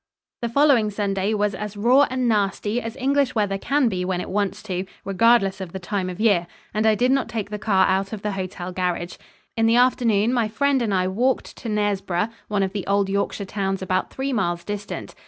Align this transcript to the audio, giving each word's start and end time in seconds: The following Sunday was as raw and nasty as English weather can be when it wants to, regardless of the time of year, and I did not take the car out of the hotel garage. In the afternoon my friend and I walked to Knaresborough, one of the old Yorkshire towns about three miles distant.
The 0.41 0.49
following 0.49 0.89
Sunday 0.89 1.35
was 1.35 1.53
as 1.53 1.77
raw 1.77 2.07
and 2.09 2.27
nasty 2.27 2.81
as 2.81 2.95
English 2.95 3.35
weather 3.35 3.59
can 3.59 3.87
be 3.87 4.03
when 4.03 4.19
it 4.19 4.31
wants 4.31 4.63
to, 4.63 4.85
regardless 5.05 5.61
of 5.61 5.73
the 5.73 5.79
time 5.79 6.09
of 6.09 6.19
year, 6.19 6.47
and 6.73 6.87
I 6.87 6.95
did 6.95 7.11
not 7.11 7.29
take 7.29 7.51
the 7.51 7.59
car 7.59 7.85
out 7.85 8.11
of 8.11 8.23
the 8.23 8.31
hotel 8.31 8.71
garage. 8.71 9.17
In 9.55 9.67
the 9.67 9.75
afternoon 9.75 10.33
my 10.33 10.47
friend 10.47 10.81
and 10.81 10.91
I 10.91 11.07
walked 11.07 11.55
to 11.57 11.69
Knaresborough, 11.69 12.29
one 12.47 12.63
of 12.63 12.73
the 12.73 12.87
old 12.87 13.09
Yorkshire 13.09 13.45
towns 13.45 13.83
about 13.83 14.09
three 14.09 14.33
miles 14.33 14.63
distant. 14.63 15.13